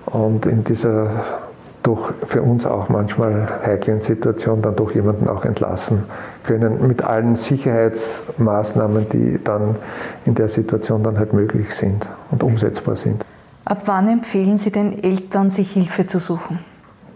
Und 0.07 0.47
in 0.47 0.65
dieser 0.65 1.09
doch 1.83 2.13
für 2.27 2.43
uns 2.43 2.67
auch 2.67 2.89
manchmal 2.89 3.49
heiklen 3.65 4.01
Situation 4.01 4.61
dann 4.61 4.77
doch 4.77 4.95
jemanden 4.95 5.29
auch 5.29 5.45
entlassen 5.45 6.05
können, 6.45 6.87
mit 6.87 7.03
allen 7.03 7.37
Sicherheitsmaßnahmen, 7.37 9.09
die 9.11 9.39
dann 9.43 9.77
in 10.27 10.35
der 10.35 10.49
Situation 10.49 11.03
dann 11.03 11.19
halt 11.19 11.33
möglich 11.33 11.75
sind 11.75 12.07
und 12.31 12.43
umsetzbar 12.43 12.97
sind. 12.97 13.25
Ab 13.65 13.83
wann 13.87 14.09
empfehlen 14.09 14.59
Sie 14.59 14.71
den 14.71 15.03
Eltern, 15.03 15.51
sich 15.51 15.73
Hilfe 15.73 16.07
zu 16.07 16.19
suchen? 16.19 16.59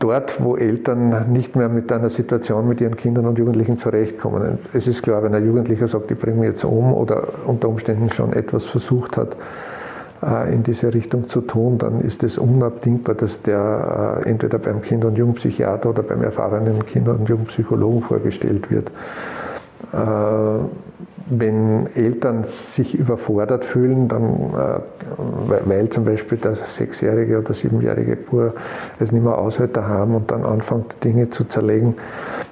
Dort, 0.02 0.42
wo 0.42 0.56
Eltern 0.56 1.32
nicht 1.32 1.54
mehr 1.54 1.68
mit 1.68 1.92
einer 1.92 2.10
Situation 2.10 2.68
mit 2.68 2.80
ihren 2.80 2.96
Kindern 2.96 3.26
und 3.26 3.38
Jugendlichen 3.38 3.78
zurechtkommen. 3.78 4.58
Es 4.72 4.86
ist 4.88 5.02
klar, 5.02 5.22
wenn 5.22 5.34
ein 5.34 5.46
Jugendlicher 5.46 5.86
sagt, 5.86 6.10
ich 6.10 6.18
bringe 6.18 6.40
mich 6.40 6.50
jetzt 6.50 6.64
um 6.64 6.92
oder 6.92 7.28
unter 7.46 7.68
Umständen 7.68 8.10
schon 8.10 8.32
etwas 8.32 8.64
versucht 8.64 9.16
hat, 9.16 9.36
äh, 10.22 10.52
in 10.52 10.62
diese 10.62 10.92
Richtung 10.92 11.28
zu 11.28 11.40
tun, 11.40 11.78
dann 11.78 12.00
ist 12.00 12.24
es 12.24 12.38
unabdingbar, 12.38 13.14
dass 13.14 13.42
der 13.42 14.22
äh, 14.24 14.28
entweder 14.28 14.58
beim 14.58 14.82
Kinder- 14.82 15.08
und 15.08 15.18
Jugendpsychiater 15.18 15.90
oder 15.90 16.02
beim 16.02 16.22
erfahrenen 16.22 16.84
Kinder- 16.84 17.12
und 17.12 17.28
Jugendpsychologen 17.28 18.02
vorgestellt 18.02 18.70
wird. 18.70 18.90
Wenn 21.28 21.88
Eltern 21.94 22.44
sich 22.44 22.94
überfordert 22.94 23.64
fühlen, 23.64 24.08
dann, 24.08 24.24
äh, 24.24 25.66
weil 25.66 25.88
zum 25.88 26.04
Beispiel 26.04 26.38
der 26.38 26.54
sechsjährige 26.54 27.38
oder 27.38 27.54
siebenjährige 27.54 28.16
Bur 28.16 28.54
es 28.98 29.12
nicht 29.12 29.22
mehr 29.22 29.38
aushält 29.38 29.76
daheim 29.76 30.14
und 30.14 30.30
dann 30.30 30.44
anfängt, 30.44 30.96
Dinge 31.04 31.30
zu 31.30 31.44
zerlegen, 31.44 31.94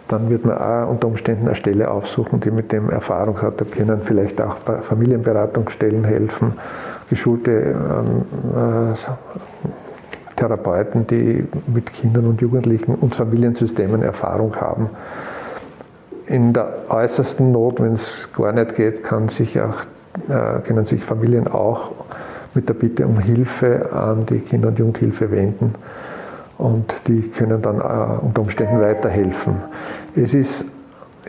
dann 0.08 0.30
wird 0.30 0.44
man 0.44 0.58
auch 0.58 0.90
unter 0.90 1.08
Umständen 1.08 1.46
eine 1.46 1.54
Stelle 1.54 1.90
aufsuchen, 1.90 2.40
die 2.40 2.50
mit 2.50 2.72
dem 2.72 2.90
Erfahrung 2.90 3.40
hat. 3.42 3.60
Da 3.60 3.64
können 3.64 4.00
vielleicht 4.04 4.40
auch 4.40 4.56
Familienberatungsstellen 4.56 6.04
helfen, 6.04 6.54
geschulte 7.08 7.50
ähm, 7.50 8.24
äh, 8.56 10.36
Therapeuten, 10.36 11.06
die 11.06 11.44
mit 11.72 11.92
Kindern 11.92 12.26
und 12.26 12.40
Jugendlichen 12.40 12.94
und 12.94 13.14
Familiensystemen 13.14 14.02
Erfahrung 14.02 14.56
haben 14.56 14.90
in 16.30 16.52
der 16.52 16.84
äußersten 16.88 17.50
Not, 17.50 17.80
wenn 17.80 17.94
es 17.94 18.28
gar 18.32 18.52
nicht 18.52 18.76
geht, 18.76 19.02
kann 19.02 19.28
sich 19.28 19.60
auch, 19.60 19.82
äh, 20.28 20.60
können 20.60 20.86
sich 20.86 21.02
Familien 21.02 21.48
auch 21.48 21.90
mit 22.54 22.68
der 22.68 22.74
Bitte 22.74 23.06
um 23.06 23.18
Hilfe 23.18 23.92
an 23.92 24.26
die 24.26 24.38
Kinder- 24.38 24.68
und 24.68 24.78
Jugendhilfe 24.78 25.30
wenden. 25.32 25.74
Und 26.56 26.94
die 27.08 27.22
können 27.22 27.60
dann 27.60 27.80
äh, 27.80 28.24
unter 28.24 28.42
Umständen 28.42 28.80
weiterhelfen. 28.80 29.56
Es 30.14 30.32
ist, 30.32 30.64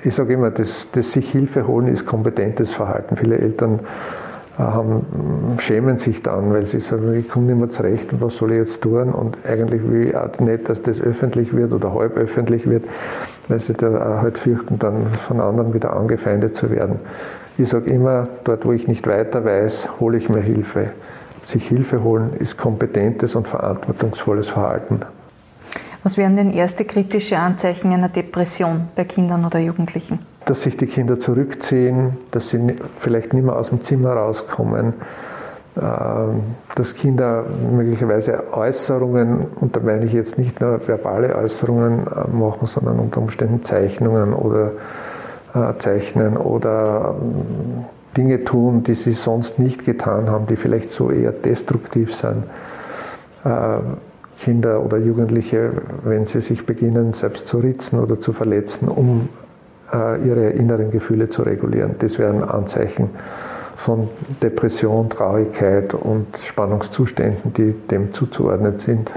ich 0.03 0.13
sage 0.13 0.33
immer, 0.33 0.51
das, 0.51 0.87
das 0.91 1.13
sich 1.13 1.31
Hilfe 1.31 1.65
holen 1.65 1.87
ist 1.87 2.05
kompetentes 2.05 2.71
Verhalten. 2.71 3.17
Viele 3.17 3.39
Eltern 3.39 3.79
haben, 4.57 5.05
schämen 5.59 5.97
sich 5.97 6.21
dann, 6.21 6.53
weil 6.53 6.67
sie 6.67 6.79
sagen, 6.79 7.13
ich 7.13 7.29
komme 7.29 7.47
nicht 7.47 7.59
mehr 7.59 7.69
zurecht 7.69 8.13
und 8.13 8.21
was 8.21 8.37
soll 8.37 8.51
ich 8.51 8.57
jetzt 8.57 8.81
tun? 8.81 9.11
Und 9.11 9.37
eigentlich 9.47 9.81
will 9.87 10.07
ich 10.07 10.15
auch 10.15 10.39
nicht, 10.39 10.69
dass 10.69 10.81
das 10.81 11.01
öffentlich 11.01 11.55
wird 11.55 11.71
oder 11.71 11.93
halb 11.93 12.17
öffentlich 12.17 12.69
wird 12.69 12.83
weil 13.51 13.59
sie 13.59 13.73
da 13.73 14.19
halt 14.21 14.37
fürchten, 14.37 14.79
dann 14.79 15.13
von 15.15 15.41
anderen 15.41 15.73
wieder 15.73 15.93
angefeindet 15.93 16.55
zu 16.55 16.71
werden. 16.71 16.99
Ich 17.57 17.69
sage 17.69 17.91
immer, 17.91 18.29
dort 18.45 18.65
wo 18.65 18.71
ich 18.71 18.87
nicht 18.87 19.05
weiter 19.07 19.43
weiß, 19.43 19.99
hole 19.99 20.17
ich 20.17 20.29
mir 20.29 20.39
Hilfe. 20.39 20.91
Sich 21.45 21.67
Hilfe 21.67 22.01
holen 22.01 22.31
ist 22.39 22.57
kompetentes 22.57 23.35
und 23.35 23.47
verantwortungsvolles 23.47 24.47
Verhalten. 24.47 25.01
Was 26.03 26.17
wären 26.17 26.37
denn 26.37 26.51
erste 26.51 26.85
kritische 26.85 27.37
Anzeichen 27.37 27.91
einer 27.91 28.09
Depression 28.09 28.87
bei 28.95 29.03
Kindern 29.03 29.45
oder 29.45 29.59
Jugendlichen? 29.59 30.19
Dass 30.45 30.63
sich 30.63 30.75
die 30.77 30.87
Kinder 30.87 31.19
zurückziehen, 31.19 32.17
dass 32.31 32.49
sie 32.49 32.75
vielleicht 32.99 33.33
nicht 33.33 33.45
mehr 33.45 33.55
aus 33.55 33.69
dem 33.69 33.83
Zimmer 33.83 34.13
rauskommen, 34.13 34.93
ähm, 35.79 36.41
dass 36.75 36.95
Kinder 36.95 37.45
möglicherweise 37.73 38.51
Äußerungen, 38.51 39.45
und 39.55 39.75
da 39.75 39.79
meine 39.79 40.03
ich 40.03 40.11
jetzt 40.11 40.37
nicht 40.37 40.59
nur 40.59 40.85
verbale 40.85 41.33
Äußerungen 41.35 42.07
äh, 42.07 42.35
machen, 42.35 42.67
sondern 42.67 42.99
unter 42.99 43.21
Umständen 43.21 43.63
Zeichnungen 43.63 44.33
oder 44.33 44.71
äh, 45.53 45.77
zeichnen 45.79 46.35
oder 46.35 47.15
ähm, 47.17 47.85
Dinge 48.17 48.43
tun, 48.43 48.83
die 48.83 48.95
sie 48.95 49.13
sonst 49.13 49.59
nicht 49.59 49.85
getan 49.85 50.29
haben, 50.29 50.45
die 50.47 50.57
vielleicht 50.57 50.91
so 50.91 51.09
eher 51.09 51.31
destruktiv 51.31 52.13
sind. 52.13 52.43
Äh, 53.45 53.79
Kinder 54.39 54.83
oder 54.83 54.97
Jugendliche, 54.97 55.71
wenn 56.03 56.25
sie 56.25 56.41
sich 56.41 56.65
beginnen, 56.65 57.13
selbst 57.13 57.47
zu 57.47 57.59
ritzen 57.59 57.99
oder 57.99 58.19
zu 58.19 58.33
verletzen, 58.33 58.89
um 58.89 59.29
ihre 59.93 60.49
inneren 60.51 60.91
Gefühle 60.91 61.29
zu 61.29 61.43
regulieren. 61.43 61.95
Das 61.99 62.17
wären 62.17 62.43
Anzeichen 62.43 63.09
von 63.75 64.09
Depression, 64.41 65.09
Traurigkeit 65.09 65.93
und 65.93 66.27
Spannungszuständen, 66.45 67.53
die 67.53 67.73
dem 67.89 68.13
zuzuordnen 68.13 68.79
sind. 68.79 69.11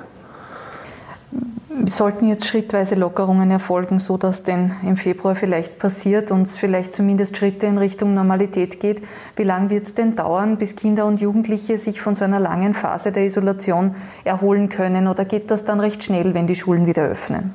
Sollten 1.86 2.28
jetzt 2.28 2.46
schrittweise 2.46 2.94
Lockerungen 2.94 3.50
erfolgen, 3.50 3.98
so 3.98 4.16
dass 4.16 4.42
denn 4.42 4.72
im 4.84 4.96
Februar 4.96 5.34
vielleicht 5.34 5.78
passiert 5.78 6.30
und 6.30 6.42
es 6.42 6.56
vielleicht 6.56 6.94
zumindest 6.94 7.36
Schritte 7.36 7.66
in 7.66 7.76
Richtung 7.76 8.14
Normalität 8.14 8.80
geht, 8.80 9.02
wie 9.36 9.42
lange 9.42 9.70
wird 9.70 9.88
es 9.88 9.94
denn 9.94 10.16
dauern, 10.16 10.56
bis 10.56 10.76
Kinder 10.76 11.04
und 11.04 11.20
Jugendliche 11.20 11.76
sich 11.76 12.00
von 12.00 12.14
so 12.14 12.24
einer 12.24 12.40
langen 12.40 12.72
Phase 12.74 13.12
der 13.12 13.24
Isolation 13.24 13.96
erholen 14.24 14.68
können? 14.70 15.08
Oder 15.08 15.24
geht 15.24 15.50
das 15.50 15.64
dann 15.64 15.80
recht 15.80 16.04
schnell, 16.04 16.32
wenn 16.32 16.46
die 16.46 16.54
Schulen 16.54 16.86
wieder 16.86 17.04
öffnen? 17.04 17.52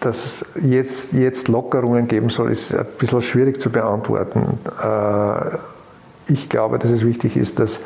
Dass 0.00 0.24
es 0.24 0.44
jetzt, 0.62 1.12
jetzt 1.12 1.48
Lockerungen 1.48 2.08
geben 2.08 2.30
soll, 2.30 2.50
ist 2.52 2.74
ein 2.74 2.86
bisschen 2.98 3.22
schwierig 3.22 3.60
zu 3.60 3.70
beantworten. 3.70 4.58
Äh, 4.82 5.58
ich 6.32 6.48
glaube, 6.48 6.78
dass 6.78 6.90
es 6.90 7.04
wichtig 7.04 7.36
ist, 7.36 7.58
dass 7.58 7.80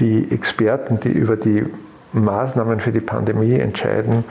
die 0.00 0.30
Experten, 0.30 1.00
die 1.00 1.10
über 1.10 1.36
die 1.36 1.64
Maßnahmen 2.12 2.80
für 2.80 2.92
die 2.92 3.00
Pandemie 3.00 3.54
entscheiden, 3.54 4.24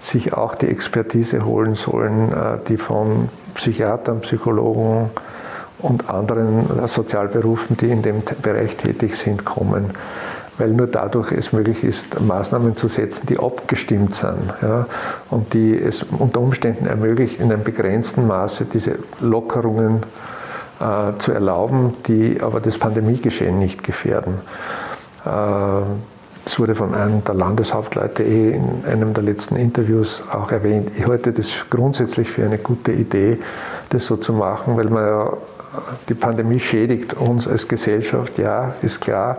sich 0.00 0.32
auch 0.32 0.54
die 0.54 0.68
Expertise 0.68 1.44
holen 1.44 1.74
sollen, 1.74 2.32
äh, 2.32 2.58
die 2.68 2.76
von 2.76 3.28
Psychiatern, 3.54 4.20
Psychologen 4.20 5.10
und 5.78 6.08
anderen 6.08 6.86
Sozialberufen, 6.88 7.76
die 7.76 7.90
in 7.90 8.02
dem 8.02 8.22
Bereich 8.42 8.76
tätig 8.76 9.16
sind, 9.16 9.44
kommen. 9.44 9.90
Weil 10.62 10.70
nur 10.70 10.86
dadurch 10.86 11.32
es 11.32 11.52
möglich 11.52 11.82
ist, 11.82 12.20
Maßnahmen 12.20 12.76
zu 12.76 12.86
setzen, 12.86 13.26
die 13.26 13.36
abgestimmt 13.36 14.14
sind 14.14 14.54
ja, 14.62 14.86
und 15.28 15.54
die 15.54 15.76
es 15.76 16.04
unter 16.04 16.38
Umständen 16.38 16.86
ermöglichen, 16.86 17.42
in 17.42 17.52
einem 17.52 17.64
begrenzten 17.64 18.28
Maße 18.28 18.66
diese 18.72 19.00
Lockerungen 19.20 20.04
äh, 20.78 21.18
zu 21.18 21.32
erlauben, 21.32 21.94
die 22.06 22.40
aber 22.40 22.60
das 22.60 22.78
Pandemiegeschehen 22.78 23.58
nicht 23.58 23.82
gefährden. 23.82 24.34
Äh, 25.26 25.30
es 26.46 26.60
wurde 26.60 26.76
von 26.76 26.94
einem 26.94 27.24
der 27.24 27.34
Landeshauptleute 27.34 28.22
eh 28.22 28.52
in 28.52 28.84
einem 28.88 29.14
der 29.14 29.24
letzten 29.24 29.56
Interviews 29.56 30.22
auch 30.30 30.52
erwähnt. 30.52 30.92
Ich 30.96 31.08
halte 31.08 31.32
das 31.32 31.50
grundsätzlich 31.70 32.30
für 32.30 32.44
eine 32.44 32.58
gute 32.58 32.92
Idee, 32.92 33.38
das 33.88 34.06
so 34.06 34.16
zu 34.16 34.32
machen, 34.32 34.76
weil 34.76 34.90
man 34.90 35.04
ja, 35.04 35.32
die 36.08 36.14
Pandemie 36.14 36.60
schädigt 36.60 37.14
uns 37.14 37.48
als 37.48 37.66
Gesellschaft, 37.66 38.38
ja, 38.38 38.74
ist 38.80 39.00
klar. 39.00 39.38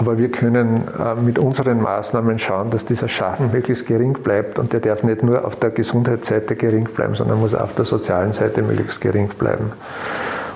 Aber 0.00 0.16
wir 0.16 0.30
können 0.30 0.86
äh, 0.96 1.16
mit 1.16 1.40
unseren 1.40 1.82
Maßnahmen 1.82 2.38
schauen, 2.38 2.70
dass 2.70 2.84
dieser 2.84 3.08
Schaden 3.08 3.50
möglichst 3.50 3.84
gering 3.84 4.12
bleibt 4.12 4.60
und 4.60 4.72
der 4.72 4.78
darf 4.78 5.02
nicht 5.02 5.24
nur 5.24 5.44
auf 5.44 5.56
der 5.56 5.70
Gesundheitsseite 5.70 6.54
gering 6.54 6.84
bleiben, 6.84 7.16
sondern 7.16 7.40
muss 7.40 7.52
auf 7.52 7.74
der 7.74 7.84
sozialen 7.84 8.32
Seite 8.32 8.62
möglichst 8.62 9.00
gering 9.00 9.26
bleiben. 9.36 9.72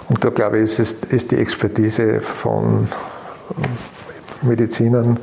Und 0.08 0.24
da 0.24 0.30
glaube 0.30 0.60
ich, 0.60 0.78
ist, 0.78 1.04
ist 1.06 1.32
die 1.32 1.38
Expertise 1.38 2.20
von 2.20 2.86
Medizinern, 4.42 5.18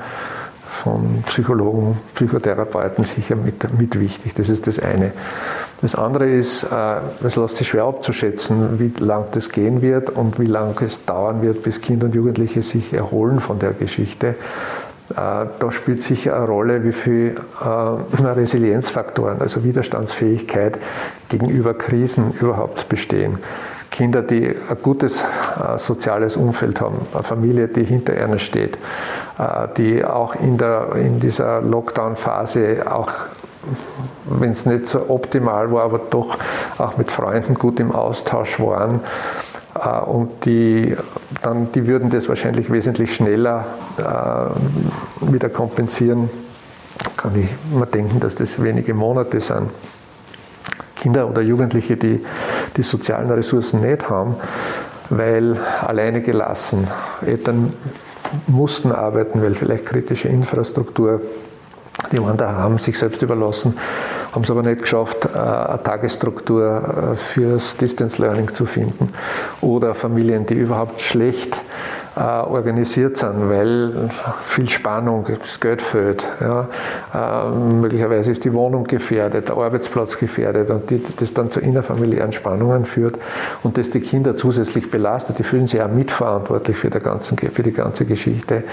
von 0.67 1.23
Psychologen, 1.27 1.97
Psychotherapeuten 2.15 3.05
sicher 3.05 3.37
mit, 3.37 3.79
mit 3.79 3.97
wichtig. 3.97 4.33
Das 4.35 4.49
ist 4.49 4.67
das 4.67 4.79
eine. 4.79 5.13
Das 5.81 5.95
andere 5.95 6.29
ist, 6.29 6.63
äh, 6.63 6.99
es 7.23 7.35
lässt 7.37 7.55
sich 7.55 7.69
schwer 7.69 7.85
abzuschätzen, 7.85 8.79
wie 8.79 8.91
lang 9.01 9.25
das 9.31 9.49
gehen 9.49 9.81
wird 9.81 10.09
und 10.09 10.39
wie 10.39 10.45
lange 10.45 10.75
es 10.81 11.05
dauern 11.05 11.41
wird, 11.41 11.63
bis 11.63 11.79
Kinder 11.79 12.07
und 12.07 12.15
Jugendliche 12.15 12.63
sich 12.63 12.93
erholen 12.93 13.39
von 13.39 13.59
der 13.59 13.71
Geschichte. 13.71 14.27
Äh, 14.27 14.35
da 15.15 15.71
spielt 15.71 16.03
sicher 16.03 16.35
eine 16.35 16.47
Rolle, 16.47 16.83
wie 16.83 16.91
viel 16.91 17.35
äh, 17.61 18.21
Resilienzfaktoren, 18.21 19.39
also 19.39 19.63
Widerstandsfähigkeit 19.63 20.77
gegenüber 21.29 21.73
Krisen 21.73 22.33
überhaupt 22.41 22.89
bestehen. 22.89 23.37
Kinder, 23.89 24.21
die 24.21 24.49
ein 24.49 24.77
gutes 24.83 25.23
soziales 25.77 26.37
Umfeld 26.37 26.79
haben, 26.79 27.07
eine 27.11 27.23
Familie, 27.23 27.67
die 27.67 27.83
hinter 27.83 28.23
ihnen 28.23 28.37
steht, 28.37 28.77
die 29.77 30.05
auch 30.05 30.35
in, 30.35 30.59
der, 30.59 30.91
in 30.95 31.19
dieser 31.19 31.59
Lockdown-Phase 31.61 32.83
auch 32.85 33.09
wenn 34.25 34.51
es 34.51 34.65
nicht 34.65 34.87
so 34.87 35.09
optimal 35.09 35.71
war, 35.71 35.83
aber 35.83 35.99
doch 36.09 36.37
auch 36.77 36.97
mit 36.97 37.11
Freunden 37.11 37.55
gut 37.55 37.79
im 37.79 37.91
Austausch 37.91 38.59
waren. 38.59 39.01
Äh, 39.75 39.99
und 40.01 40.45
die, 40.45 40.95
dann, 41.41 41.71
die 41.73 41.87
würden 41.87 42.09
das 42.09 42.29
wahrscheinlich 42.29 42.71
wesentlich 42.71 43.13
schneller 43.15 43.65
äh, 43.97 45.31
wieder 45.31 45.49
kompensieren. 45.49 46.29
Kann 47.17 47.35
ich 47.35 47.49
mir 47.75 47.85
denken, 47.85 48.19
dass 48.19 48.35
das 48.35 48.61
wenige 48.61 48.93
Monate 48.93 49.39
sind. 49.41 49.69
Kinder 50.95 51.29
oder 51.29 51.41
Jugendliche, 51.41 51.95
die 51.95 52.25
die 52.75 52.83
sozialen 52.83 53.29
Ressourcen 53.31 53.81
nicht 53.81 54.09
haben, 54.09 54.35
weil 55.09 55.57
alleine 55.81 56.21
gelassen. 56.21 56.87
Eltern 57.25 57.73
mussten 58.47 58.91
arbeiten, 58.91 59.41
weil 59.41 59.55
vielleicht 59.55 59.85
kritische 59.85 60.27
Infrastruktur, 60.27 61.21
die 62.11 62.21
waren 62.21 62.37
da 62.37 62.53
haben, 62.53 62.77
sich 62.77 62.97
selbst 62.97 63.21
überlassen, 63.21 63.77
haben 64.31 64.43
es 64.43 64.51
aber 64.51 64.63
nicht 64.63 64.81
geschafft, 64.81 65.25
äh, 65.25 65.37
eine 65.37 65.83
Tagesstruktur 65.83 67.11
äh, 67.13 67.15
fürs 67.15 67.77
Distance 67.77 68.21
Learning 68.21 68.53
zu 68.53 68.65
finden. 68.65 69.13
Oder 69.61 69.95
Familien, 69.95 70.45
die 70.45 70.55
überhaupt 70.55 71.01
schlecht 71.01 71.59
äh, 72.19 72.21
organisiert 72.21 73.15
sind, 73.15 73.49
weil 73.49 74.09
viel 74.45 74.67
Spannung, 74.67 75.25
das 75.39 75.59
Geld 75.59 75.81
fehlt. 75.81 76.27
Ja. 76.41 76.67
Äh, 77.13 77.49
möglicherweise 77.49 78.31
ist 78.31 78.43
die 78.43 78.53
Wohnung 78.53 78.83
gefährdet, 78.83 79.47
der 79.47 79.55
Arbeitsplatz 79.55 80.17
gefährdet 80.17 80.69
und 80.69 80.89
die, 80.89 81.01
das 81.17 81.33
dann 81.33 81.49
zu 81.49 81.61
innerfamiliären 81.61 82.33
Spannungen 82.33 82.85
führt 82.85 83.17
und 83.63 83.77
das 83.77 83.89
die 83.89 84.01
Kinder 84.01 84.35
zusätzlich 84.35 84.91
belastet. 84.91 85.39
Die 85.39 85.43
fühlen 85.43 85.67
sich 85.67 85.81
auch 85.81 85.87
mitverantwortlich 85.87 86.75
für, 86.75 86.89
der 86.89 87.01
ganzen, 87.01 87.37
für 87.37 87.63
die 87.63 87.71
ganze 87.71 88.03
Geschichte. 88.03 88.63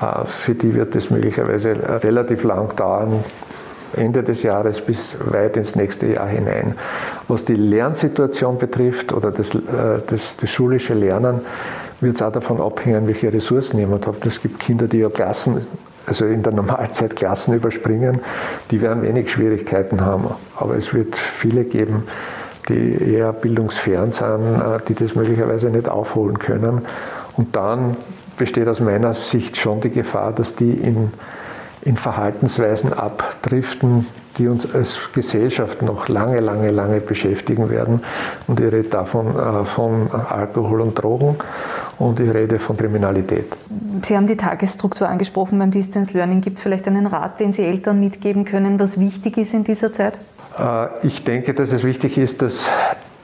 Äh, 0.00 0.24
für 0.24 0.54
die 0.54 0.74
wird 0.74 0.94
das 0.94 1.10
möglicherweise 1.10 1.74
relativ 2.04 2.44
lang 2.44 2.76
dauern, 2.76 3.24
Ende 3.96 4.22
des 4.22 4.42
Jahres 4.42 4.80
bis 4.80 5.16
weit 5.20 5.56
ins 5.56 5.76
nächste 5.76 6.06
Jahr 6.06 6.28
hinein. 6.28 6.74
Was 7.28 7.44
die 7.44 7.56
Lernsituation 7.56 8.58
betrifft 8.58 9.12
oder 9.12 9.30
das, 9.30 9.54
äh, 9.54 9.60
das, 10.06 10.36
das 10.36 10.50
schulische 10.50 10.94
Lernen, 10.94 11.40
wird 12.00 12.16
es 12.16 12.22
auch 12.22 12.32
davon 12.32 12.60
abhängen, 12.60 13.06
welche 13.06 13.32
Ressourcen 13.32 13.78
jemand 13.78 14.06
hat. 14.06 14.24
Es 14.26 14.40
gibt 14.40 14.60
Kinder, 14.60 14.86
die 14.86 14.98
ja 14.98 15.08
Klassen, 15.08 15.66
also 16.06 16.26
in 16.26 16.42
der 16.42 16.52
Normalzeit 16.52 17.16
Klassen 17.16 17.54
überspringen, 17.54 18.20
die 18.70 18.80
werden 18.80 19.02
wenig 19.02 19.30
Schwierigkeiten 19.30 20.00
haben. 20.04 20.28
Aber 20.56 20.76
es 20.76 20.92
wird 20.92 21.16
viele 21.16 21.64
geben, 21.64 22.04
die 22.68 23.14
eher 23.14 23.32
bildungsfern 23.32 24.12
sind, 24.12 24.60
äh, 24.60 24.78
die 24.88 24.94
das 24.94 25.14
möglicherweise 25.14 25.70
nicht 25.70 25.88
aufholen 25.88 26.38
können. 26.38 26.82
Und 27.36 27.56
dann 27.56 27.96
besteht 28.36 28.68
aus 28.68 28.80
meiner 28.80 29.14
Sicht 29.14 29.56
schon 29.56 29.80
die 29.80 29.90
Gefahr, 29.90 30.32
dass 30.32 30.56
die 30.56 30.72
in 30.72 31.12
in 31.84 31.98
Verhaltensweisen 31.98 32.94
abdriften, 32.94 34.06
die 34.38 34.48
uns 34.48 34.72
als 34.74 35.12
Gesellschaft 35.12 35.82
noch 35.82 36.08
lange, 36.08 36.40
lange, 36.40 36.70
lange 36.70 37.00
beschäftigen 37.00 37.68
werden. 37.68 38.02
Und 38.46 38.58
ich 38.58 38.72
rede 38.72 38.88
davon 38.88 39.36
äh, 39.36 39.64
von 39.64 40.10
Alkohol 40.10 40.80
und 40.80 40.94
Drogen 40.94 41.36
und 41.98 42.20
ich 42.20 42.32
rede 42.32 42.58
von 42.58 42.76
Kriminalität. 42.76 43.46
Sie 44.02 44.16
haben 44.16 44.26
die 44.26 44.36
Tagesstruktur 44.36 45.08
angesprochen 45.08 45.58
beim 45.58 45.70
Distance 45.70 46.16
Learning. 46.16 46.40
Gibt 46.40 46.58
es 46.58 46.62
vielleicht 46.62 46.86
einen 46.86 47.06
Rat, 47.06 47.40
den 47.40 47.52
Sie 47.52 47.62
Eltern 47.62 48.00
mitgeben 48.00 48.44
können, 48.44 48.78
was 48.78 48.98
wichtig 48.98 49.38
ist 49.38 49.54
in 49.54 49.64
dieser 49.64 49.92
Zeit? 49.92 50.14
Äh, 50.58 51.06
ich 51.06 51.24
denke, 51.24 51.54
dass 51.54 51.72
es 51.72 51.84
wichtig 51.84 52.18
ist, 52.18 52.42
dass 52.42 52.70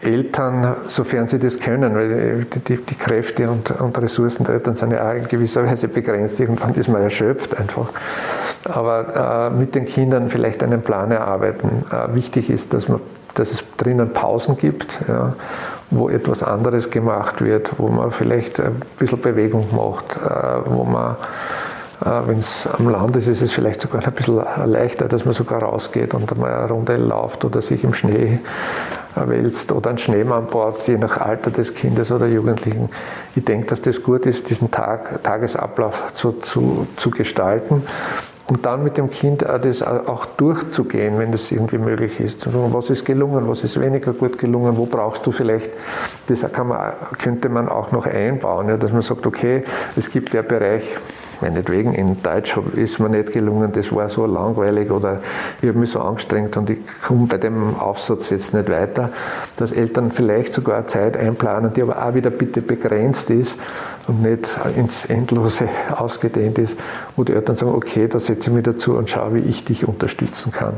Eltern, 0.03 0.77
sofern 0.89 1.29
sie 1.29 1.39
das 1.39 1.61
können, 1.61 1.95
weil 1.95 2.47
die, 2.67 2.77
die 2.79 2.95
Kräfte 2.95 3.51
und, 3.51 3.71
und, 3.71 4.01
Ressourcen 4.01 4.45
der 4.45 4.55
Eltern 4.55 4.75
sind 4.75 4.93
ja 4.93 5.11
auch 5.11 5.15
in 5.15 5.29
gewisser 5.29 5.67
Weise 5.67 5.89
begrenzt. 5.89 6.41
Irgendwann 6.41 6.75
ist 6.75 6.89
man 6.89 7.03
erschöpft 7.03 7.57
einfach. 7.59 7.91
Aber 8.65 9.51
äh, 9.53 9.59
mit 9.59 9.75
den 9.75 9.85
Kindern 9.85 10.31
vielleicht 10.31 10.63
einen 10.63 10.81
Plan 10.81 11.11
erarbeiten. 11.11 11.85
Äh, 11.91 12.15
wichtig 12.15 12.49
ist, 12.49 12.73
dass, 12.73 12.89
man, 12.89 13.01
dass 13.35 13.53
es 13.53 13.63
drinnen 13.77 14.11
Pausen 14.13 14.57
gibt, 14.57 14.99
ja, 15.07 15.35
wo 15.91 16.09
etwas 16.09 16.43
anderes 16.43 16.91
gemacht 16.91 17.43
wird, 17.43 17.73
wo 17.79 17.89
man 17.89 18.11
vielleicht 18.11 18.61
ein 18.61 18.81
bisschen 18.99 19.21
Bewegung 19.21 19.67
macht, 19.75 20.17
äh, 20.17 20.71
wo 20.71 20.85
man 20.85 21.17
äh, 22.05 22.27
Wenn 22.27 22.39
es 22.39 22.67
am 22.67 22.89
Land 22.89 23.17
ist, 23.17 23.29
ist 23.29 23.43
es 23.43 23.53
vielleicht 23.53 23.81
sogar 23.81 24.03
ein 24.03 24.13
bisschen 24.13 24.43
leichter, 24.65 25.07
dass 25.07 25.25
man 25.25 25.35
sogar 25.35 25.63
rausgeht 25.63 26.15
und 26.15 26.33
einmal 26.33 26.53
eine 26.53 26.69
Runde 26.69 26.97
läuft 26.97 27.45
oder 27.45 27.61
sich 27.61 27.85
im 27.85 27.93
Schnee 27.93 28.39
wälzt 29.17 29.71
oder 29.73 29.91
einen 29.91 29.99
Schneemann 29.99 30.47
baut, 30.47 30.87
je 30.87 30.97
nach 30.97 31.19
Alter 31.19 31.51
des 31.51 31.75
Kindes 31.75 32.11
oder 32.11 32.27
Jugendlichen. 32.27 32.89
Ich 33.35 33.45
denke, 33.45 33.67
dass 33.67 33.83
das 33.83 34.03
gut 34.03 34.25
ist, 34.25 34.49
diesen 34.49 34.71
Tag, 34.71 35.23
Tagesablauf 35.25 36.15
zu, 36.15 36.33
zu, 36.33 36.87
zu 36.97 37.11
gestalten 37.11 37.83
und 38.51 38.67
dann 38.67 38.83
mit 38.83 38.97
dem 38.97 39.11
Kind 39.11 39.43
das 39.43 39.81
auch 39.81 40.27
durchzugehen, 40.27 41.21
wenn 41.21 41.31
das 41.31 41.53
irgendwie 41.53 41.79
möglich 41.79 42.19
ist. 42.19 42.49
Was 42.53 42.91
ist 42.91 43.05
gelungen, 43.05 43.49
was 43.49 43.63
ist 43.63 43.81
weniger 43.81 44.13
gut 44.13 44.39
gelungen, 44.39 44.77
wo 44.77 44.87
brauchst 44.87 45.25
du 45.25 45.31
vielleicht, 45.31 45.71
das 46.27 46.43
man, 46.43 46.93
könnte 47.17 47.49
man 47.49 47.69
auch 47.69 47.93
noch 47.93 48.07
einbauen, 48.07 48.69
ja, 48.69 48.77
dass 48.77 48.93
man 48.93 49.03
sagt, 49.03 49.25
okay, 49.25 49.63
es 49.95 50.11
gibt 50.11 50.35
ja 50.35 50.43
Bereich, 50.43 50.83
meinetwegen 51.41 51.95
in 51.95 52.21
Deutsch 52.25 52.59
ist 52.75 52.99
mir 52.99 53.09
nicht 53.09 53.33
gelungen, 53.33 53.71
das 53.71 53.95
war 53.95 54.09
so 54.09 54.27
langweilig 54.27 54.91
oder 54.91 55.21
ich 55.63 55.69
habe 55.69 55.79
mich 55.79 55.91
so 55.91 56.01
angestrengt 56.01 56.57
und 56.57 56.71
ich 56.71 56.79
komme 57.07 57.29
bei 57.29 57.39
dem 57.39 57.77
Aufsatz 57.77 58.31
jetzt 58.31 58.53
nicht 58.53 58.69
weiter, 58.69 59.11
dass 59.59 59.71
Eltern 59.71 60.11
vielleicht 60.11 60.55
sogar 60.55 60.89
Zeit 60.89 61.17
einplanen, 61.17 61.73
die 61.73 61.83
aber 61.83 62.05
auch 62.05 62.15
wieder 62.15 62.31
bitte 62.31 62.63
begrenzt 62.63 63.31
ist 63.31 63.57
und 64.11 64.23
nicht 64.23 64.49
ins 64.77 65.05
Endlose 65.05 65.69
ausgedehnt 65.97 66.59
ist, 66.59 66.77
wo 67.17 67.25
die 67.25 67.33
Eltern 67.33 67.57
sagen, 67.57 67.73
okay, 67.73 68.09
da 68.09 68.19
setze 68.19 68.51
ich 68.51 68.55
mich 68.55 68.65
dazu 68.65 68.97
und 68.97 69.09
schaue, 69.09 69.37
wie 69.37 69.49
ich 69.49 69.65
dich 69.65 69.87
unterstützen 69.87 70.53
kann. 70.53 70.75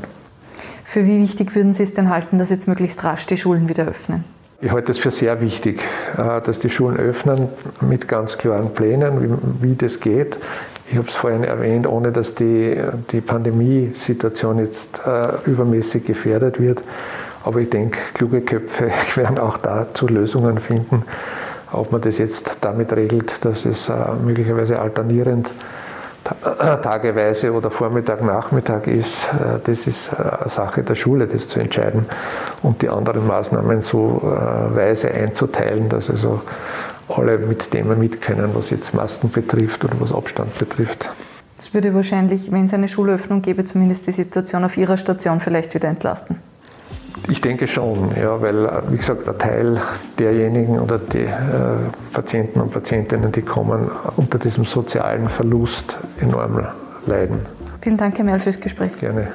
Für 0.84 1.06
wie 1.06 1.18
wichtig 1.18 1.54
würden 1.54 1.72
Sie 1.72 1.82
es 1.82 1.94
denn 1.94 2.10
halten, 2.10 2.38
dass 2.38 2.50
jetzt 2.50 2.68
möglichst 2.68 3.02
rasch 3.02 3.26
die 3.26 3.38
Schulen 3.38 3.68
wieder 3.68 3.86
öffnen? 3.86 4.24
Ich 4.60 4.70
halte 4.70 4.92
es 4.92 4.98
für 4.98 5.10
sehr 5.10 5.40
wichtig, 5.40 5.80
äh, 6.16 6.40
dass 6.42 6.58
die 6.58 6.68
Schulen 6.70 6.98
öffnen 6.98 7.48
mit 7.80 8.06
ganz 8.06 8.36
klaren 8.36 8.74
Plänen, 8.74 9.40
wie, 9.60 9.74
das 9.74 9.98
geht. 9.98 10.36
Ich 10.90 10.98
habe 10.98 11.08
es 11.08 11.14
vorhin 11.14 11.42
erwähnt, 11.42 11.86
ohne 11.86 12.12
dass 12.12 12.34
die, 12.34 12.80
die 13.10 13.22
Pandemiesituation 13.22 14.58
jetzt 14.58 15.00
äh, 15.06 15.50
übermäßig 15.50 16.04
gefährdet 16.04 16.60
wird. 16.60 16.82
Aber 17.42 17.60
ich 17.60 17.70
denke, 17.70 17.98
kluge 18.12 18.42
Köpfe 18.42 18.90
werden 19.16 19.38
auch 19.38 19.56
dazu 19.56 20.06
Lösungen 20.06 20.58
finden. 20.58 21.04
Ob 21.72 21.92
man 21.92 22.00
das 22.00 22.18
jetzt 22.18 22.58
damit 22.60 22.92
regelt, 22.92 23.44
dass 23.44 23.64
es 23.64 23.88
äh, 23.88 23.94
möglicherweise 24.22 24.78
alternierend 24.78 25.50
tageweise 26.82 27.52
oder 27.52 27.70
Vormittag, 27.70 28.22
Nachmittag 28.22 28.86
ist, 28.86 29.24
äh, 29.24 29.58
das 29.64 29.86
ist 29.86 30.12
äh, 30.12 30.48
Sache 30.48 30.82
der 30.82 30.94
Schule, 30.94 31.26
das 31.26 31.48
zu 31.48 31.60
entscheiden 31.60 32.06
und 32.62 32.82
die 32.82 32.88
anderen 32.88 33.26
Maßnahmen 33.26 33.82
so 33.82 34.22
äh, 34.22 34.76
weise 34.76 35.10
einzuteilen, 35.10 35.88
dass 35.88 36.10
also 36.10 36.42
alle 37.08 37.38
mit 37.38 37.70
Themen 37.70 37.98
mit 37.98 38.20
können, 38.20 38.50
was 38.54 38.70
jetzt 38.70 38.94
Masken 38.94 39.30
betrifft 39.30 39.84
oder 39.84 39.94
was 39.98 40.12
Abstand 40.12 40.56
betrifft. 40.58 41.08
Das 41.56 41.74
würde 41.74 41.94
wahrscheinlich, 41.94 42.50
wenn 42.50 42.64
es 42.64 42.74
eine 42.74 42.88
Schulöffnung 42.88 43.42
gäbe, 43.42 43.64
zumindest 43.64 44.06
die 44.06 44.12
Situation 44.12 44.64
auf 44.64 44.76
Ihrer 44.76 44.96
Station 44.96 45.40
vielleicht 45.40 45.74
wieder 45.74 45.88
entlasten. 45.88 46.38
Ich 47.28 47.40
denke 47.40 47.66
schon, 47.66 48.10
ja, 48.20 48.40
weil, 48.40 48.68
wie 48.90 48.96
gesagt, 48.96 49.28
ein 49.28 49.38
Teil 49.38 49.80
derjenigen 50.18 50.78
oder 50.80 50.98
die 50.98 51.18
äh, 51.18 51.28
Patienten 52.12 52.60
und 52.60 52.72
Patientinnen, 52.72 53.30
die 53.32 53.42
kommen, 53.42 53.90
unter 54.16 54.38
diesem 54.38 54.64
sozialen 54.64 55.28
Verlust 55.28 55.96
enorm 56.20 56.66
leiden. 57.06 57.40
Vielen 57.80 57.96
Dank, 57.96 58.18
Herr 58.18 58.24
Merl, 58.24 58.40
fürs 58.40 58.60
Gespräch. 58.60 58.98
Gerne. 58.98 59.28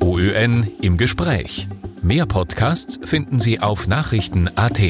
OÖN 0.00 0.66
im 0.80 0.96
Gespräch. 0.96 1.68
Mehr 2.02 2.26
Podcasts 2.26 3.00
finden 3.02 3.38
Sie 3.38 3.60
auf 3.60 3.88
Nachrichten.at. 3.88 4.80